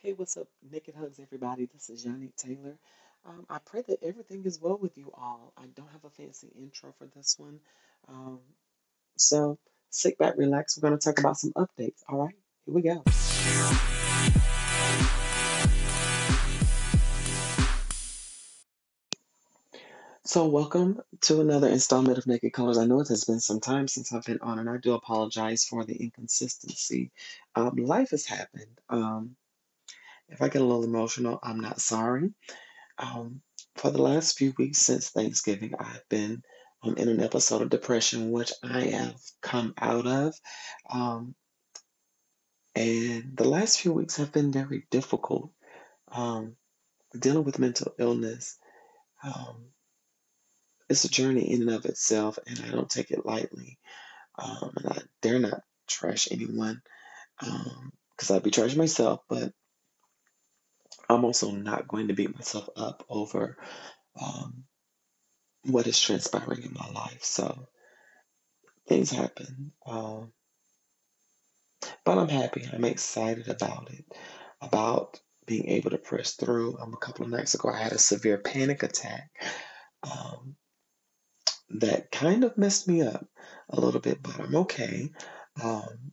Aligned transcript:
Hey, 0.00 0.12
what's 0.12 0.36
up? 0.36 0.46
Naked 0.70 0.94
Hugs, 0.94 1.18
everybody. 1.18 1.66
This 1.66 1.90
is 1.90 2.06
Yannick 2.06 2.36
Taylor. 2.36 2.78
Um, 3.26 3.44
I 3.50 3.58
pray 3.58 3.82
that 3.88 4.00
everything 4.00 4.44
is 4.44 4.60
well 4.62 4.78
with 4.80 4.96
you 4.96 5.10
all. 5.12 5.52
I 5.56 5.64
don't 5.74 5.90
have 5.90 6.04
a 6.04 6.10
fancy 6.10 6.52
intro 6.56 6.94
for 6.96 7.08
this 7.16 7.34
one. 7.36 7.58
Um, 8.08 8.38
so 9.16 9.58
sit 9.90 10.16
back, 10.16 10.34
relax. 10.36 10.78
We're 10.78 10.88
going 10.88 11.00
to 11.00 11.04
talk 11.04 11.18
about 11.18 11.36
some 11.36 11.52
updates. 11.54 12.04
All 12.08 12.18
right, 12.18 12.34
here 12.64 12.74
we 12.74 12.82
go. 12.82 13.02
So, 20.24 20.46
welcome 20.46 21.00
to 21.22 21.40
another 21.40 21.66
installment 21.66 22.18
of 22.18 22.28
Naked 22.28 22.52
Colors. 22.52 22.78
I 22.78 22.86
know 22.86 23.00
it 23.00 23.08
has 23.08 23.24
been 23.24 23.40
some 23.40 23.58
time 23.58 23.88
since 23.88 24.12
I've 24.12 24.24
been 24.24 24.38
on, 24.42 24.60
and 24.60 24.70
I 24.70 24.76
do 24.76 24.94
apologize 24.94 25.64
for 25.64 25.84
the 25.84 25.96
inconsistency. 25.96 27.10
Um, 27.56 27.74
life 27.74 28.10
has 28.10 28.26
happened. 28.26 28.78
Um, 28.88 29.34
if 30.28 30.42
I 30.42 30.48
get 30.48 30.62
a 30.62 30.64
little 30.64 30.84
emotional, 30.84 31.38
I'm 31.42 31.60
not 31.60 31.80
sorry. 31.80 32.32
Um, 32.98 33.40
for 33.76 33.90
the 33.90 34.02
last 34.02 34.36
few 34.36 34.52
weeks 34.58 34.78
since 34.78 35.10
Thanksgiving, 35.10 35.74
I've 35.78 36.08
been 36.08 36.42
um, 36.82 36.96
in 36.96 37.08
an 37.08 37.22
episode 37.22 37.62
of 37.62 37.70
depression, 37.70 38.30
which 38.30 38.52
I 38.62 38.80
have 38.80 39.16
come 39.40 39.74
out 39.78 40.06
of. 40.06 40.34
Um, 40.90 41.34
and 42.74 43.36
the 43.36 43.48
last 43.48 43.80
few 43.80 43.92
weeks 43.92 44.16
have 44.16 44.32
been 44.32 44.52
very 44.52 44.86
difficult. 44.90 45.50
Um, 46.10 46.56
dealing 47.18 47.44
with 47.44 47.58
mental 47.58 47.92
illness, 47.98 48.56
um, 49.24 49.66
it's 50.88 51.04
a 51.04 51.08
journey 51.08 51.52
in 51.52 51.62
and 51.62 51.70
of 51.70 51.84
itself, 51.84 52.38
and 52.46 52.62
I 52.64 52.70
don't 52.70 52.88
take 52.88 53.10
it 53.10 53.26
lightly. 53.26 53.78
Um, 54.38 54.72
and 54.76 54.86
I 54.86 54.98
dare 55.22 55.38
not 55.38 55.62
trash 55.88 56.28
anyone 56.30 56.80
because 57.38 58.30
I'd 58.30 58.42
be 58.42 58.50
trashing 58.50 58.76
myself, 58.76 59.20
but 59.28 59.52
I'm 61.08 61.24
also 61.24 61.50
not 61.50 61.88
going 61.88 62.08
to 62.08 62.14
beat 62.14 62.34
myself 62.34 62.68
up 62.76 63.04
over 63.08 63.56
um, 64.20 64.64
what 65.64 65.86
is 65.86 66.00
transpiring 66.00 66.62
in 66.62 66.74
my 66.74 66.88
life. 66.90 67.24
So 67.24 67.68
things 68.86 69.10
happen. 69.10 69.72
Um, 69.86 70.32
but 72.04 72.18
I'm 72.18 72.28
happy. 72.28 72.68
I'm 72.72 72.84
excited 72.84 73.48
about 73.48 73.90
it, 73.92 74.04
about 74.60 75.20
being 75.46 75.68
able 75.68 75.90
to 75.90 75.98
press 75.98 76.34
through. 76.34 76.78
Um, 76.78 76.94
a 76.94 76.98
couple 76.98 77.24
of 77.24 77.30
nights 77.30 77.54
ago, 77.54 77.70
I 77.70 77.78
had 77.78 77.92
a 77.92 77.98
severe 77.98 78.38
panic 78.38 78.82
attack 78.82 79.30
um, 80.02 80.56
that 81.70 82.10
kind 82.10 82.44
of 82.44 82.58
messed 82.58 82.88
me 82.88 83.02
up 83.02 83.26
a 83.70 83.80
little 83.80 84.00
bit, 84.00 84.22
but 84.22 84.38
I'm 84.40 84.56
okay. 84.56 85.10
Um, 85.62 86.12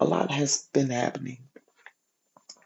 a 0.00 0.04
lot 0.04 0.30
has 0.30 0.68
been 0.72 0.90
happening. 0.90 1.44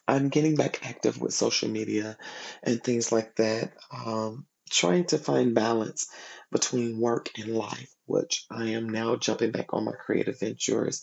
I'm 0.09 0.31
getting 0.31 0.57
back 0.57 0.81
active 0.89 1.21
with 1.21 1.35
social 1.35 1.69
media 1.69 2.17
and 2.63 2.83
things 2.83 3.13
like 3.13 3.37
that, 3.37 3.73
um, 3.93 4.47
trying 4.71 5.05
to 5.07 5.19
find 5.19 5.55
balance 5.55 6.09
between 6.51 6.99
work 6.99 7.31
and 7.37 7.55
life, 7.55 7.95
which 8.07 8.47
I 8.51 8.71
am 8.71 8.89
now 8.89 9.17
jumping 9.17 9.53
back 9.53 9.75
on 9.75 9.85
my 9.85 9.93
creative 9.93 10.41
ventures. 10.41 11.03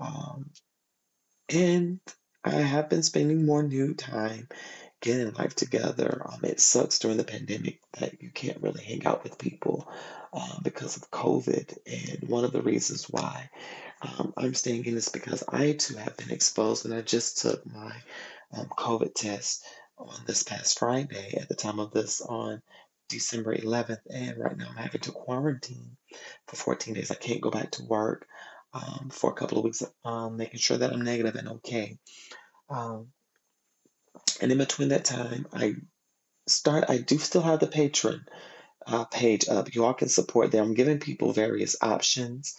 Um, 0.00 0.50
and 1.48 2.00
I 2.42 2.50
have 2.50 2.88
been 2.88 3.04
spending 3.04 3.46
more 3.46 3.62
new 3.62 3.94
time 3.94 4.48
getting 5.00 5.32
life 5.34 5.54
together. 5.54 6.22
Um, 6.26 6.40
it 6.42 6.60
sucks 6.60 6.98
during 6.98 7.16
the 7.16 7.24
pandemic 7.24 7.80
that 7.98 8.20
you 8.20 8.30
can't 8.30 8.62
really 8.62 8.82
hang 8.82 9.06
out 9.06 9.22
with 9.22 9.38
people 9.38 9.90
um, 10.32 10.60
because 10.62 10.96
of 10.96 11.10
COVID. 11.10 11.78
And 11.86 12.28
one 12.28 12.44
of 12.44 12.52
the 12.52 12.62
reasons 12.62 13.04
why 13.04 13.50
um, 14.02 14.32
I'm 14.36 14.54
staying 14.54 14.84
in 14.86 14.96
is 14.96 15.08
because 15.08 15.44
I 15.48 15.72
too 15.72 15.96
have 15.96 16.16
been 16.16 16.30
exposed, 16.30 16.84
and 16.84 16.94
I 16.94 17.02
just 17.02 17.42
took 17.42 17.64
my 17.66 17.92
um, 18.52 18.66
COVID 18.66 19.14
test 19.14 19.64
on 19.98 20.20
this 20.26 20.42
past 20.42 20.78
Friday 20.78 21.36
at 21.40 21.48
the 21.48 21.54
time 21.54 21.78
of 21.78 21.92
this 21.92 22.20
on 22.20 22.62
December 23.08 23.54
11th. 23.54 24.00
And 24.08 24.38
right 24.38 24.56
now 24.56 24.68
I'm 24.70 24.76
having 24.76 25.00
to 25.02 25.12
quarantine 25.12 25.96
for 26.46 26.56
14 26.56 26.94
days. 26.94 27.10
I 27.10 27.16
can't 27.16 27.40
go 27.40 27.50
back 27.50 27.72
to 27.72 27.84
work 27.84 28.26
um, 28.72 29.10
for 29.12 29.30
a 29.30 29.34
couple 29.34 29.58
of 29.58 29.64
weeks, 29.64 29.82
um, 30.04 30.36
making 30.36 30.60
sure 30.60 30.78
that 30.78 30.92
I'm 30.92 31.02
negative 31.02 31.34
and 31.34 31.48
okay. 31.48 31.98
Um, 32.68 33.08
and 34.40 34.52
in 34.52 34.58
between 34.58 34.88
that 34.88 35.04
time, 35.04 35.46
I 35.52 35.74
start. 36.46 36.84
I 36.88 36.98
do 36.98 37.18
still 37.18 37.42
have 37.42 37.60
the 37.60 37.66
Patreon 37.66 38.20
uh, 38.86 39.04
page 39.04 39.48
up. 39.48 39.74
You 39.74 39.84
all 39.84 39.94
can 39.94 40.08
support 40.08 40.50
there. 40.50 40.62
I'm 40.62 40.74
giving 40.74 40.98
people 40.98 41.32
various 41.32 41.76
options 41.82 42.56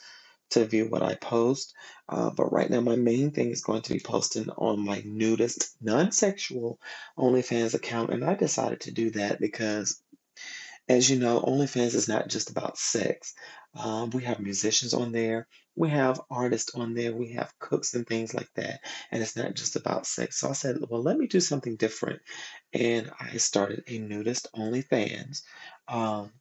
to 0.51 0.65
view 0.65 0.87
what 0.87 1.03
I 1.03 1.15
post. 1.15 1.73
Uh, 2.07 2.29
but 2.29 2.51
right 2.51 2.69
now, 2.69 2.81
my 2.81 2.95
main 2.95 3.31
thing 3.31 3.51
is 3.51 3.61
going 3.63 3.81
to 3.83 3.93
be 3.93 3.99
posting 3.99 4.49
on 4.51 4.85
my 4.85 5.01
nudist, 5.05 5.75
non 5.81 6.11
sexual 6.11 6.79
OnlyFans 7.17 7.73
account. 7.73 8.11
And 8.11 8.23
I 8.23 8.35
decided 8.35 8.81
to 8.81 8.91
do 8.91 9.11
that 9.11 9.39
because, 9.39 10.01
as 10.87 11.09
you 11.09 11.19
know, 11.19 11.39
OnlyFans 11.41 11.95
is 11.95 12.07
not 12.07 12.27
just 12.27 12.49
about 12.49 12.77
sex. 12.77 13.33
Um, 13.73 14.09
we 14.09 14.23
have 14.23 14.39
musicians 14.41 14.93
on 14.93 15.13
there, 15.13 15.47
we 15.75 15.89
have 15.89 16.19
artists 16.29 16.75
on 16.75 16.93
there, 16.93 17.13
we 17.13 17.31
have 17.33 17.57
cooks 17.59 17.93
and 17.93 18.05
things 18.05 18.33
like 18.33 18.49
that. 18.55 18.81
And 19.11 19.21
it's 19.21 19.37
not 19.37 19.55
just 19.55 19.77
about 19.77 20.05
sex. 20.05 20.37
So 20.37 20.49
I 20.49 20.53
said, 20.53 20.77
well, 20.89 21.01
let 21.01 21.17
me 21.17 21.27
do 21.27 21.39
something 21.39 21.77
different. 21.77 22.21
And 22.73 23.09
I 23.17 23.37
started 23.37 23.83
a 23.87 23.97
nudist 23.99 24.49
OnlyFans. 24.53 25.43
Um, 25.87 26.31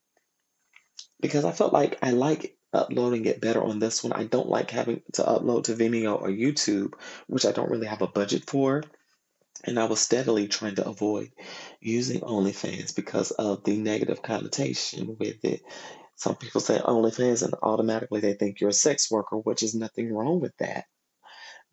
because 1.21 1.45
I 1.45 1.53
felt 1.53 1.73
like 1.73 1.99
I 2.03 2.11
like 2.11 2.57
uploading 2.73 3.27
it 3.27 3.41
better 3.41 3.63
on 3.63 3.79
this 3.79 4.03
one. 4.03 4.13
I 4.13 4.25
don't 4.25 4.49
like 4.49 4.71
having 4.71 5.03
to 5.15 5.23
upload 5.23 5.65
to 5.65 5.75
Vimeo 5.75 6.21
or 6.21 6.29
YouTube, 6.29 6.95
which 7.27 7.45
I 7.45 7.53
don't 7.53 7.71
really 7.71 7.87
have 7.87 8.03
a 8.03 8.07
budget 8.07 8.49
for. 8.49 8.83
And 9.65 9.79
I 9.79 9.85
was 9.85 10.01
steadily 10.01 10.49
trying 10.49 10.77
to 10.77 10.89
avoid 10.89 11.31
using 11.81 12.21
OnlyFans 12.21 12.95
because 12.95 13.31
of 13.31 13.63
the 13.65 13.77
negative 13.77 14.23
connotation 14.23 15.17
with 15.19 15.45
it. 15.45 15.61
Some 16.17 16.37
people 16.37 16.61
say 16.61 16.79
OnlyFans 16.79 17.43
and 17.43 17.55
automatically 17.63 18.21
they 18.21 18.35
think 18.35 18.61
you're 18.61 18.71
a 18.71 18.75
sex 18.75 19.11
worker, 19.11 19.37
which 19.37 19.63
is 19.63 19.75
nothing 19.75 20.13
wrong 20.13 20.41
with 20.41 20.57
that. 20.59 20.85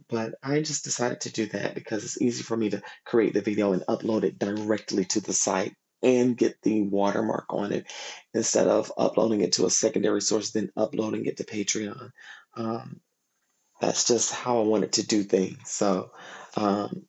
But 0.09 0.35
I 0.43 0.61
just 0.61 0.83
decided 0.83 1.21
to 1.21 1.31
do 1.31 1.47
that 1.47 1.75
because 1.75 2.03
it's 2.03 2.21
easy 2.21 2.43
for 2.43 2.55
me 2.55 2.69
to 2.69 2.81
create 3.05 3.33
the 3.33 3.41
video 3.41 3.73
and 3.73 3.83
upload 3.83 4.23
it 4.23 4.37
directly 4.39 5.05
to 5.05 5.21
the 5.21 5.33
site 5.33 5.73
and 6.03 6.37
get 6.37 6.61
the 6.61 6.81
watermark 6.83 7.45
on 7.49 7.71
it 7.71 7.91
instead 8.33 8.67
of 8.67 8.91
uploading 8.97 9.41
it 9.41 9.53
to 9.53 9.65
a 9.65 9.69
secondary 9.69 10.21
source, 10.21 10.51
then 10.51 10.71
uploading 10.77 11.25
it 11.25 11.37
to 11.37 11.43
Patreon. 11.43 12.11
Um, 12.55 13.01
that's 13.81 14.05
just 14.07 14.33
how 14.33 14.59
I 14.59 14.63
wanted 14.63 14.93
to 14.93 15.07
do 15.07 15.23
things. 15.23 15.69
So, 15.69 16.11
um, 16.55 17.03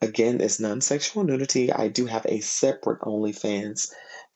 again, 0.00 0.40
it's 0.40 0.60
non 0.60 0.80
sexual 0.80 1.24
nudity. 1.24 1.72
I 1.72 1.88
do 1.88 2.06
have 2.06 2.26
a 2.26 2.40
separate 2.40 3.00
OnlyFans 3.02 3.90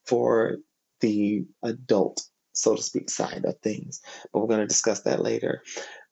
for 0.04 0.56
the 1.00 1.44
adult, 1.62 2.22
so 2.52 2.76
to 2.76 2.82
speak, 2.82 3.10
side 3.10 3.44
of 3.44 3.58
things, 3.60 4.00
but 4.32 4.40
we're 4.40 4.48
going 4.48 4.60
to 4.60 4.66
discuss 4.66 5.02
that 5.02 5.22
later. 5.22 5.62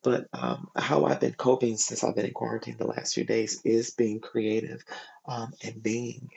But 0.02 0.26
um, 0.32 0.68
how 0.76 1.04
I've 1.04 1.20
been 1.20 1.34
coping 1.34 1.76
since 1.76 2.02
I've 2.02 2.14
been 2.14 2.24
in 2.24 2.32
quarantine 2.32 2.76
the 2.78 2.86
last 2.86 3.14
few 3.14 3.24
days 3.24 3.60
is 3.64 3.90
being 3.90 4.20
creative 4.20 4.82
um, 5.28 5.52
and 5.62 5.82
being 5.82 6.30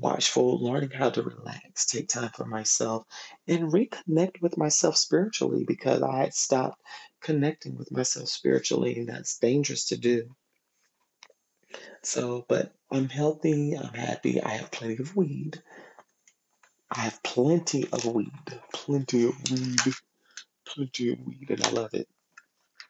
watchful, 0.00 0.62
learning 0.62 0.90
how 0.90 1.10
to 1.10 1.22
relax, 1.22 1.86
take 1.86 2.08
time 2.08 2.30
for 2.34 2.44
myself, 2.44 3.04
and 3.46 3.72
reconnect 3.72 4.40
with 4.40 4.56
myself 4.56 4.96
spiritually 4.96 5.64
because 5.66 6.02
I 6.02 6.18
had 6.18 6.34
stopped 6.34 6.80
connecting 7.20 7.76
with 7.76 7.90
myself 7.90 8.28
spiritually, 8.28 8.98
and 8.98 9.08
that's 9.08 9.38
dangerous 9.38 9.86
to 9.86 9.96
do. 9.96 10.34
So, 12.02 12.44
but 12.48 12.74
I'm 12.90 13.08
healthy, 13.08 13.76
I'm 13.76 13.94
happy, 13.94 14.40
I 14.40 14.50
have 14.50 14.70
plenty 14.70 14.98
of 14.98 15.16
weed. 15.16 15.62
I 16.90 17.00
have 17.00 17.22
plenty 17.22 17.86
of 17.92 18.06
weed, 18.06 18.32
plenty 18.72 19.26
of 19.26 19.50
weed, 19.50 19.94
plenty 20.66 21.12
of 21.12 21.20
weed, 21.26 21.50
and 21.50 21.62
I 21.64 21.70
love 21.70 21.92
it 21.92 22.08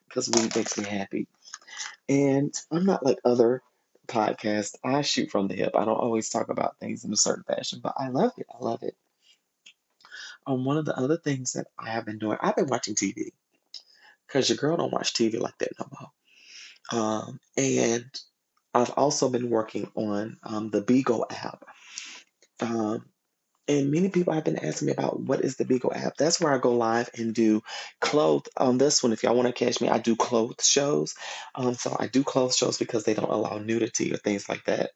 because 0.07 0.29
weed 0.29 0.55
makes 0.55 0.77
me 0.77 0.85
happy. 0.85 1.27
And 2.07 2.53
I'm 2.71 2.85
not 2.85 3.05
like 3.05 3.19
other 3.25 3.61
podcasts. 4.09 4.75
I 4.83 5.01
shoot 5.01 5.31
from 5.31 5.47
the 5.47 5.55
hip. 5.55 5.71
I 5.75 5.85
don't 5.85 5.99
always 5.99 6.29
talk 6.29 6.49
about 6.49 6.77
things 6.79 7.05
in 7.05 7.13
a 7.13 7.17
certain 7.17 7.43
fashion, 7.43 7.79
but 7.81 7.93
I 7.97 8.09
love 8.09 8.33
it. 8.37 8.47
I 8.53 8.63
love 8.63 8.83
it. 8.83 8.95
Um, 10.45 10.65
one 10.65 10.77
of 10.77 10.85
the 10.85 10.97
other 10.97 11.17
things 11.17 11.53
that 11.53 11.67
I 11.77 11.89
have 11.89 12.05
been 12.05 12.19
doing, 12.19 12.37
I've 12.41 12.55
been 12.55 12.67
watching 12.67 12.95
TV 12.95 13.31
because 14.27 14.49
your 14.49 14.57
girl 14.57 14.77
don't 14.77 14.93
watch 14.93 15.13
TV 15.13 15.39
like 15.39 15.57
that 15.59 15.71
no 15.79 15.87
more. 15.99 16.09
Um, 16.91 17.39
and 17.57 18.05
I've 18.73 18.91
also 18.91 19.29
been 19.29 19.49
working 19.49 19.89
on 19.95 20.37
um, 20.43 20.69
the 20.69 20.81
Beagle 20.81 21.25
app. 21.29 21.65
Um, 22.61 23.05
and 23.69 23.91
many 23.91 24.09
people 24.09 24.33
have 24.33 24.43
been 24.43 24.65
asking 24.65 24.87
me 24.87 24.93
about 24.93 25.19
what 25.19 25.41
is 25.45 25.55
the 25.55 25.63
Beagle 25.63 25.93
app. 25.93 26.17
That's 26.17 26.41
where 26.41 26.51
I 26.51 26.57
go 26.57 26.73
live 26.73 27.09
and 27.15 27.35
do 27.35 27.61
clothes 28.01 28.49
on 28.57 28.79
this 28.79 29.03
one. 29.03 29.13
If 29.13 29.21
y'all 29.21 29.35
want 29.35 29.47
to 29.47 29.53
catch 29.53 29.79
me, 29.79 29.89
I 29.89 29.99
do 29.99 30.15
clothes 30.15 30.67
shows. 30.67 31.13
Um, 31.53 31.75
so 31.75 31.95
I 31.97 32.07
do 32.07 32.23
clothes 32.23 32.57
shows 32.57 32.79
because 32.79 33.03
they 33.03 33.13
don't 33.13 33.29
allow 33.29 33.59
nudity 33.59 34.11
or 34.11 34.17
things 34.17 34.49
like 34.49 34.65
that, 34.65 34.89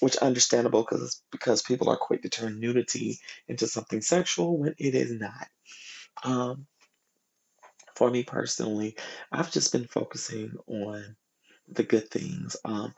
which 0.00 0.16
understandable 0.16 0.82
because 0.82 1.22
because 1.30 1.62
people 1.62 1.88
are 1.88 1.96
quick 1.96 2.22
to 2.22 2.28
turn 2.28 2.58
nudity 2.58 3.20
into 3.46 3.68
something 3.68 4.00
sexual 4.02 4.58
when 4.58 4.74
it 4.76 4.96
is 4.96 5.12
not. 5.12 5.46
Um, 6.24 6.66
for 7.94 8.10
me 8.10 8.24
personally, 8.24 8.96
I've 9.30 9.52
just 9.52 9.70
been 9.70 9.86
focusing 9.86 10.56
on 10.66 11.14
the 11.68 11.84
good 11.84 12.10
things. 12.10 12.56
Um, 12.64 12.92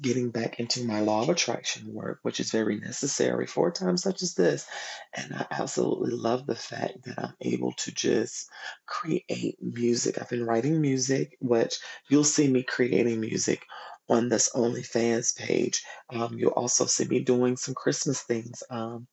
getting 0.00 0.30
back 0.30 0.60
into 0.60 0.84
my 0.84 1.00
law 1.00 1.22
of 1.22 1.28
attraction 1.28 1.92
work, 1.92 2.18
which 2.22 2.40
is 2.40 2.50
very 2.50 2.78
necessary 2.78 3.46
for 3.46 3.70
times 3.70 4.02
such 4.02 4.22
as 4.22 4.34
this. 4.34 4.66
And 5.14 5.34
I 5.34 5.46
absolutely 5.50 6.12
love 6.12 6.46
the 6.46 6.54
fact 6.54 7.04
that 7.04 7.18
I'm 7.18 7.34
able 7.40 7.72
to 7.72 7.92
just 7.92 8.48
create 8.86 9.56
music. 9.60 10.20
I've 10.20 10.28
been 10.28 10.44
writing 10.44 10.80
music, 10.80 11.36
which 11.40 11.78
you'll 12.08 12.24
see 12.24 12.48
me 12.48 12.62
creating 12.62 13.20
music 13.20 13.64
on 14.08 14.28
this 14.28 14.50
OnlyFans 14.54 15.36
page. 15.36 15.82
Um, 16.10 16.36
you'll 16.38 16.50
also 16.50 16.84
see 16.84 17.06
me 17.06 17.20
doing 17.20 17.56
some 17.56 17.74
Christmas 17.74 18.22
things. 18.22 18.62
Um, 18.70 19.06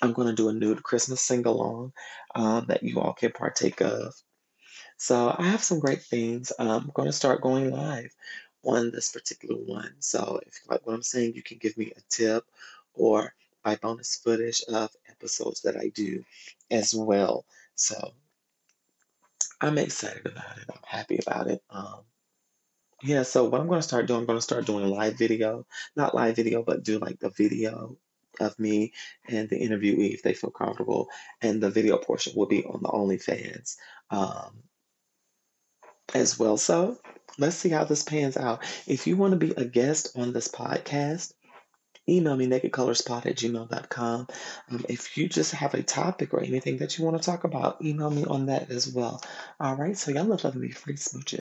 I'm 0.00 0.12
going 0.12 0.28
to 0.28 0.34
do 0.34 0.48
a 0.48 0.52
nude 0.52 0.82
Christmas 0.82 1.20
sing 1.20 1.46
along 1.46 1.92
um, 2.34 2.66
that 2.68 2.82
you 2.82 3.00
all 3.00 3.12
can 3.12 3.32
partake 3.32 3.80
of. 3.80 4.14
So 4.96 5.34
I 5.36 5.48
have 5.48 5.62
some 5.62 5.80
great 5.80 6.02
things. 6.02 6.52
I'm 6.58 6.90
going 6.94 7.08
to 7.08 7.12
start 7.12 7.42
going 7.42 7.70
live 7.70 8.10
on 8.64 8.90
this 8.90 9.10
particular 9.10 9.56
one. 9.56 9.94
So 10.00 10.40
if 10.46 10.60
you 10.62 10.70
like 10.70 10.86
what 10.86 10.94
I'm 10.94 11.02
saying, 11.02 11.34
you 11.34 11.42
can 11.42 11.58
give 11.58 11.76
me 11.76 11.92
a 11.96 12.00
tip 12.08 12.44
or 12.94 13.34
buy 13.62 13.76
bonus 13.76 14.16
footage 14.16 14.62
of 14.68 14.90
episodes 15.08 15.62
that 15.62 15.76
I 15.76 15.88
do 15.88 16.24
as 16.70 16.94
well. 16.94 17.44
So 17.74 18.12
I'm 19.60 19.78
excited 19.78 20.26
about 20.26 20.58
it. 20.58 20.64
I'm 20.70 20.80
happy 20.84 21.18
about 21.24 21.48
it. 21.48 21.62
Um, 21.70 22.00
yeah, 23.02 23.22
so 23.22 23.44
what 23.44 23.60
I'm 23.60 23.66
going 23.66 23.80
to 23.80 23.86
start 23.86 24.06
doing, 24.06 24.20
I'm 24.20 24.26
going 24.26 24.38
to 24.38 24.42
start 24.42 24.66
doing 24.66 24.86
live 24.86 25.18
video, 25.18 25.66
not 25.96 26.14
live 26.14 26.36
video, 26.36 26.62
but 26.62 26.84
do 26.84 26.98
like 26.98 27.18
the 27.18 27.30
video 27.30 27.96
of 28.40 28.58
me 28.58 28.92
and 29.28 29.48
the 29.48 29.60
interviewee 29.60 30.14
if 30.14 30.22
they 30.22 30.34
feel 30.34 30.50
comfortable. 30.50 31.08
And 31.40 31.60
the 31.60 31.70
video 31.70 31.98
portion 31.98 32.34
will 32.36 32.46
be 32.46 32.64
on 32.64 32.80
the 32.82 32.88
OnlyFans. 32.88 33.76
Um, 34.10 34.62
as 36.14 36.38
well. 36.38 36.56
So 36.56 36.98
let's 37.38 37.56
see 37.56 37.68
how 37.68 37.84
this 37.84 38.02
pans 38.02 38.36
out. 38.36 38.62
If 38.86 39.06
you 39.06 39.16
want 39.16 39.32
to 39.32 39.38
be 39.38 39.52
a 39.56 39.64
guest 39.64 40.16
on 40.16 40.32
this 40.32 40.48
podcast, 40.48 41.32
email 42.08 42.36
me 42.36 42.46
nakedcolorspot 42.46 43.26
at 43.26 43.36
gmail.com. 43.36 44.26
Um, 44.70 44.84
if 44.88 45.16
you 45.16 45.28
just 45.28 45.52
have 45.52 45.74
a 45.74 45.82
topic 45.82 46.34
or 46.34 46.40
anything 46.40 46.78
that 46.78 46.98
you 46.98 47.04
want 47.04 47.20
to 47.20 47.24
talk 47.24 47.44
about, 47.44 47.82
email 47.84 48.10
me 48.10 48.24
on 48.24 48.46
that 48.46 48.70
as 48.70 48.92
well. 48.92 49.22
All 49.60 49.76
right, 49.76 49.96
so 49.96 50.10
y'all 50.10 50.24
love, 50.24 50.44
love, 50.44 50.56
me 50.56 50.70
free 50.70 50.94
smooches. 50.94 51.40